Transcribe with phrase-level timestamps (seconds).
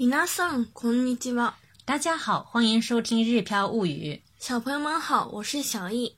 [0.00, 1.54] 皆さんこんにちは。
[1.84, 4.22] 大家好，欢迎收听《日飘物语》。
[4.38, 6.16] 小朋友们好，我是小易。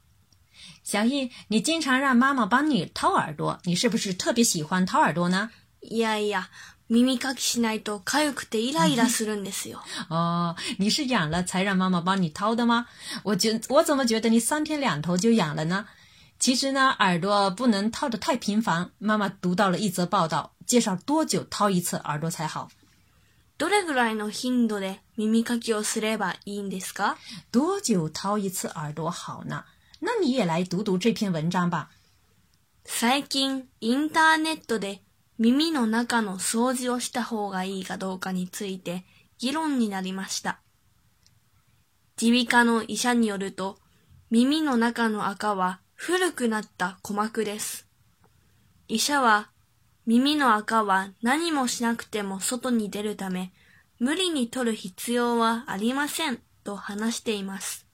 [0.83, 5.51] 小易，你经常让妈妈帮你掏耳朵，你是不是特别喜欢掏耳朵呢？
[5.81, 6.49] いやいや、
[6.89, 9.79] 耳かきしないと痒くてイライラするんですよ。
[10.09, 12.87] 哦，你是痒了才让妈妈帮你掏的吗？
[13.23, 15.87] 我觉我怎么觉得你三天两头就痒了呢？
[16.41, 18.91] 其实呢，耳朵不能掏得太频繁。
[18.99, 22.69] 妈妈读到了一则报道，介绍多久掏一次耳朵才好。
[23.58, 27.16] どれぐらいの頻度で耳かきをすればいいんですか？
[27.52, 29.64] 多久掏一次耳朵好呢？
[30.00, 31.90] 那你也来读读这篇文章吧。
[32.86, 35.02] 最近、インターネットで
[35.40, 39.06] 耳の中の掃除をした方がいいかどうかについて
[39.40, 40.60] 議論になりました。
[42.22, 43.78] 耳鼻科の医者によると、
[44.30, 47.88] 耳の中の赤は古くなった鼓膜です。
[48.88, 49.50] 医者は、
[50.06, 53.54] 耳の赤は何もしなくても外に出るため、
[54.00, 57.88] 無理に取る必要はありませんと話しています。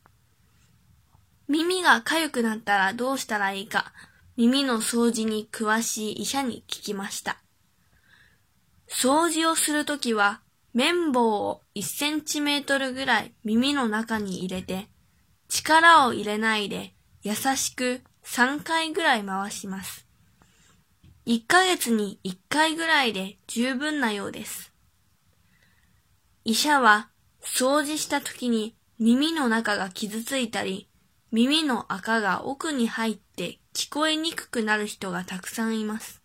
[1.47, 3.93] 耳が痒くなったらどうしたらいいか、
[4.37, 7.41] 耳の掃除に詳しい医者に聞きました。
[8.87, 10.41] 掃除をするときは、
[10.73, 14.87] 綿棒を1センチメートルぐらい耳の中に入れて、
[15.47, 20.08] 力を入れないで優しく3回ぐらい回します。
[21.29, 24.73] 1ヶ月に1回ぐらいで十分なようです。
[26.43, 30.89] 医者は掃除した時に耳の中が傷ついたり、
[31.31, 36.23] 耳の赤が奥に入って聞こえにくくなる人がたくさんいます。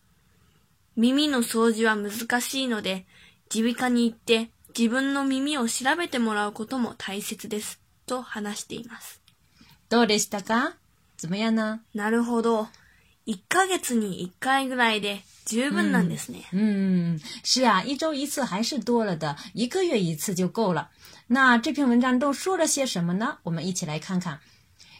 [0.96, 3.04] 耳の掃除は難しいので、
[3.54, 7.78] 耳鼻科に行って自分の耳を調べてもらうことも大切です。
[8.06, 9.20] と話しています。
[9.90, 10.78] どうでしたか？
[11.18, 11.80] 怎么样呢？
[11.94, 12.68] なるほど。
[13.26, 16.44] 一ヶ月に一回ぐらいで十分なんですね。
[16.52, 20.90] 嗯，是啊，一周一次还是多了的，一个月一次就够了。
[21.28, 23.38] 那这篇文章都说了些什么呢？
[23.44, 24.40] 我们一起来看看。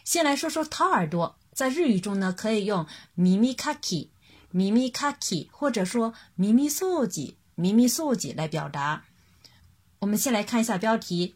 [0.03, 4.09] 先来说说掏耳朵，在日语中呢，可以用咪咪卡キ、
[4.51, 9.03] 咪咪卡キ，或者说咪咪掃除、咪咪掃除来表达。
[9.99, 11.33] 我们先来看一下标题：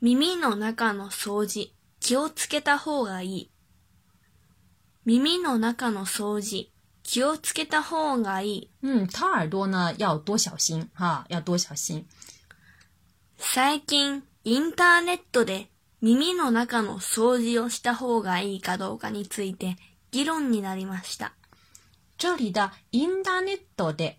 [0.00, 1.70] 耳の中の掃除。
[1.98, 3.50] 気をつけた方がいい。
[5.08, 6.68] 耳の中の掃除、
[7.04, 8.70] 気をつけた方がいい。
[8.82, 12.04] 嗯，掏耳朵呢要多小心哈，要多小心。
[13.38, 19.76] 最近、インターネットで耳の中の掃除をした方がいいかどうかについて
[20.10, 21.34] 議論になりました。
[22.18, 24.18] 这里的インターネットで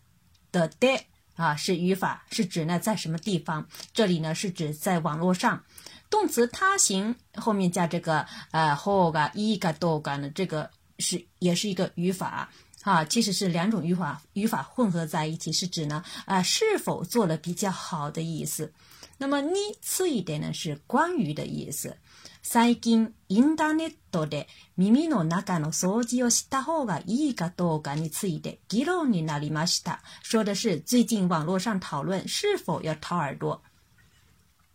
[0.54, 3.66] 的で啊是语法，是指呢在什么地方？
[3.94, 5.64] 这里呢是指在网络上。
[6.10, 12.49] 动词他形后面加这个呃后个一个多个呢，这个是也是一个语法
[12.83, 18.73] 啊，其实是两种语法语法混合在一起，是指呢啊是否做了比较好的意思。
[19.19, 21.97] 那么你次一点呢是关于的意思。
[22.43, 30.01] 最近インターネットで耳の中の掃除をした方がいいかどうかについて議論になりました。
[30.25, 33.63] 说的是最近网络上讨论是否要掏耳朵。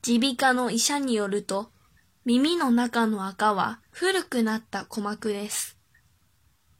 [0.03, 1.69] 耳鼻科の医者によると、
[2.23, 5.75] 耳の中の赤は古くなった鼓膜です。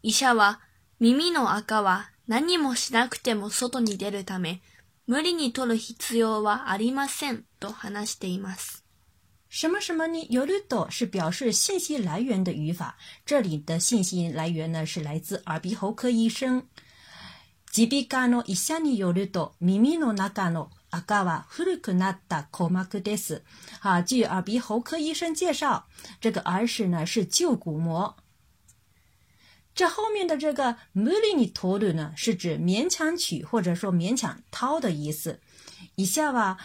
[0.03, 0.61] 医者は
[0.99, 4.61] 耳の赤は何もしなくても外に出るため、
[5.07, 8.85] 無理に取る必要はありませんと話しています。
[9.49, 12.95] 什么什么によると是表示信息来源的语法，
[13.27, 16.65] 这里的信息来源呢是来自耳鼻喉科医生。
[17.75, 23.43] 耳鼻科の医者によると耳の中の赤は古くなった鼓膜です。
[23.83, 25.85] 啊，据耳鼻喉科医生介绍，
[26.21, 28.17] 这个耳屎呢是旧鼓膜。
[29.76, 35.40] 这后面的这个無理に取る呢，是指勉强取或者说勉强掏的意思。
[35.96, 36.58] 以下は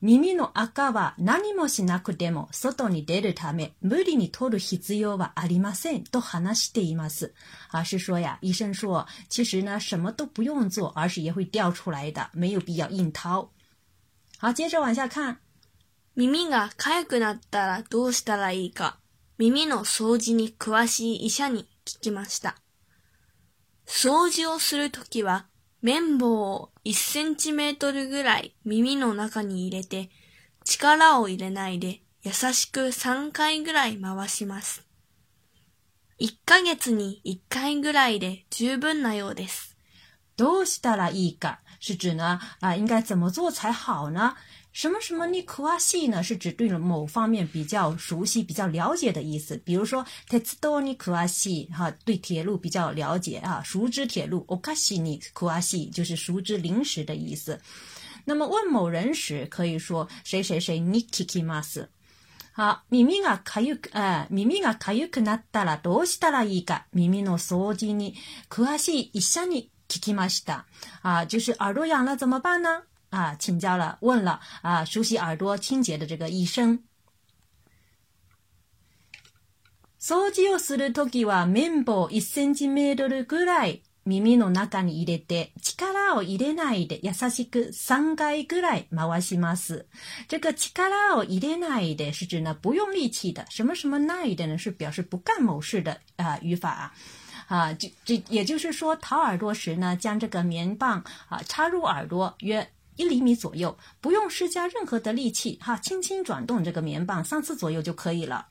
[0.00, 7.34] 耳の赤は何もしなくても外に出るため無理に取る必要はありませんと話しています。
[7.70, 13.50] 啊，是说呀，医生说，其实呢什么都不用做，耳屎也会掉出来的，没有必要硬掏。
[14.38, 15.38] 好，接着往下看。
[16.16, 18.98] 耳が痒くなったらどうしたらいいか、
[19.38, 21.66] 耳の掃除に詳しい医者に
[21.97, 22.55] 聞きました。
[23.85, 25.47] 掃除をするときは、
[25.81, 30.09] 綿棒を1センチメートルぐらい耳の中に入れて、
[30.63, 34.85] 力を入れないで優しく3回ぐらい回します。
[36.19, 39.77] 1ヶ月に1回ぐらいで十分なようです。
[40.35, 44.35] どうしたらいいか是指呢啊，应该怎么做才好呢？
[44.72, 46.20] 什么什么你可啊系呢？
[46.20, 49.56] 是指对某方面比较熟悉、比较了解的意思。
[49.58, 54.44] 比如说，铁道你可啊系哈，对铁路比较了解啊，熟知铁路。
[54.48, 57.60] おかしに可啊系就是熟知零食的意思。
[58.24, 61.88] 那么问某人时，可以说谁谁谁に聞きます。
[62.56, 68.16] 好，耳がかゆく、あ耳がかゆくなったらどうしたらいいか、耳の掃除に
[68.48, 70.64] 詳しい医者に聞きました。
[71.02, 72.82] 啊，就是耳朵痒了怎么办呢？
[73.10, 76.80] 啊，请教了，问了啊，熟悉耳朵清洁的这个医生。
[80.00, 89.86] 掃除をするときは綿棒1センチメートルぐらい耳の中に入れて、力を入れないで優しく3回ぐらい回します。
[90.28, 96.92] 这个力を入れないで是指呢不用力气的，什么什么ない的呢是表示不干某事的啊、语法啊。
[97.48, 108.46] 啊，这这也就是说，掏耳朵时呢，将这个棉棒啊插入耳朵约 一厘米左右，不用施加任何的力气，哈，轻轻转动这个棉棒三次左右就可以了。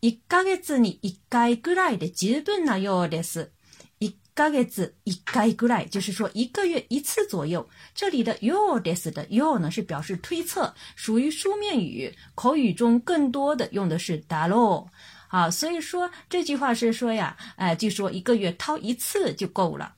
[0.00, 3.50] 一ヶ月に一回ぐらいで十分なようです。
[3.98, 7.68] 一ヶ月一回ぐらい，就是说一个月一次左右。
[7.94, 14.88] 这里的ようです的よう呢是表示推测，属于书面语，口语中更多的用的是だろう。
[15.30, 19.96] 啊，所以说这句话是说呀，哎、就说一个月掏一次就够了。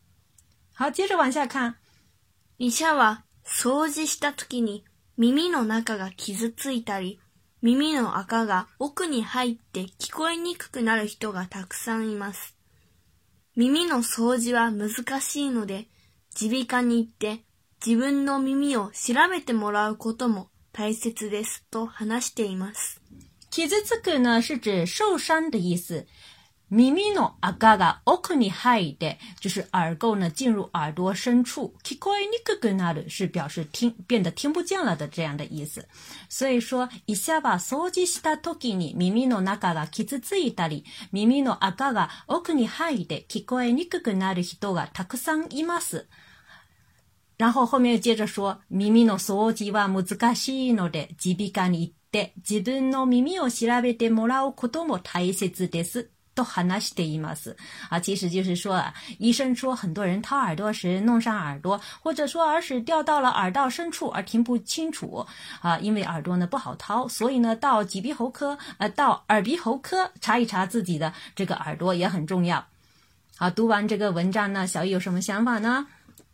[0.72, 1.76] 好，接着往下看。
[2.56, 4.83] 医者は 掃除した時に
[5.17, 7.19] 耳の中が傷ついたり、
[7.61, 12.55] 耳の赤が奥に入って聞こえにくくなる人がたくさんいます。
[13.55, 15.87] 耳の掃除は難しいので、
[16.41, 17.45] 耳鼻科に行って
[17.85, 23.01] 自分の耳を調べてもらうことも大切ですと話しています。
[23.49, 26.05] 傷つく呢是指受伤的意思。
[26.71, 31.75] 耳の赤が奥に入って，就是耳垢呢进入耳朵深处。
[31.83, 35.85] 聞こえにくくなる是表示听变得听不见了的这样的意思。
[36.27, 46.07] 所以说，医者は掃除した時に耳の中が傷ついたり、耳の赤が奥に入って聞こえにくくなる人がたくさんいます。
[47.37, 56.09] 然后后面接着说，耳の掃除は難しいので、耳鼻科に行って自分の耳を調べてもらうことも大切です。
[56.34, 57.56] と話しています。
[57.90, 65.26] 啊，其实就是说啊，医生说很多人掏耳朵时弄伤耳朵，或者说耳屎掉到了耳道深处而听不清楚
[65.60, 72.64] 啊，因为耳朵呢不好掏，所以呢到耳鼻喉科呃到耳鼻喉科查一查自己的这个耳朵也很重要。
[73.36, 75.86] 好，读完这个文章呢，小易有什么想法呢？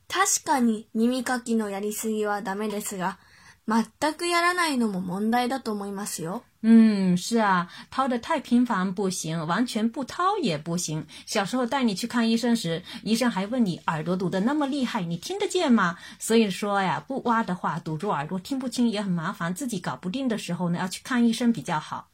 [0.09, 3.19] 確かに耳かきのやりすぎはダメですが、
[3.67, 6.45] 全くやらないのも問題だと思いますよ。
[6.64, 11.06] 嗯，是啊，掏的太频繁不行，完全不掏也不行。
[11.26, 15.98] 小时候带你去看医生时，医生还问你耳朵堵得那么厉害，你听得见吗？
[16.20, 22.10] 所以说呀，不挖的话，堵住耳朵听不清也很麻烦，自己搞不定的时候呢，要去看医生比较好。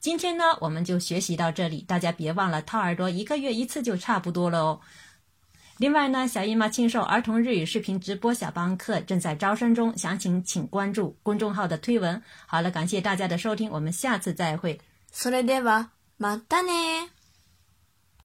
[0.00, 4.80] 今天呢，我们就学习到这里，大家别忘了掏耳朵一个月一次就差不多了哦。
[5.77, 12.21] 另外呢，小姨妈亲授儿童日语视频直播小班课正在招生中，详情请关注公众号的推文。
[12.45, 14.79] 好了，感谢大家的收听，我们下次再会。
[15.11, 17.09] それでは、またね